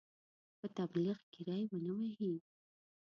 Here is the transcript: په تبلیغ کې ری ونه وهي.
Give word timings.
په 0.59 0.65
تبلیغ 0.77 1.17
کې 1.31 1.41
ری 1.47 1.61
ونه 1.71 1.91
وهي. 1.97 2.33